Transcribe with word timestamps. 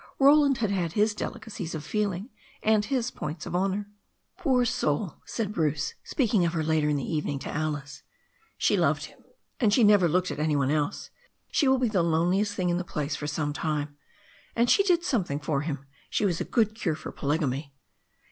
Roland 0.17 0.57
had 0.57 0.71
had 0.71 0.93
his 0.93 1.13
delicacies 1.13 1.75
of 1.75 1.83
feeling 1.83 2.31
and 2.63 2.85
his 2.85 3.11
points 3.11 3.45
of 3.45 3.55
honour. 3.55 3.87
"Poor 4.35 4.65
soul," 4.65 5.17
said 5.27 5.53
Bruce, 5.53 5.93
speaking 6.03 6.43
of 6.43 6.53
her 6.53 6.63
later 6.63 6.89
in 6.89 6.95
the 6.95 7.03
eve 7.05 7.23
ning 7.25 7.37
to 7.37 7.49
Alice. 7.51 8.01
"She 8.57 8.75
loved 8.75 9.03
him, 9.05 9.19
and 9.59 9.71
she 9.71 9.83
never 9.83 10.07
looked 10.09 10.31
at 10.31 10.39
any 10.39 10.55
one 10.55 10.71
else. 10.71 11.11
She 11.51 11.67
will 11.67 11.77
be 11.77 11.87
the 11.87 12.01
loneliest 12.01 12.55
thing 12.55 12.69
in 12.69 12.77
the 12.79 12.83
place 12.83 13.15
for 13.15 13.27
some 13.27 13.53
time. 13.53 13.95
And 14.55 14.71
she 14.71 14.81
did 14.81 15.03
something 15.03 15.39
for 15.39 15.61
him. 15.61 15.85
She 16.09 16.25
was 16.25 16.41
a 16.41 16.45
good 16.45 16.73
cure 16.73 16.95
for 16.95 17.11
polygamy." 17.11 17.75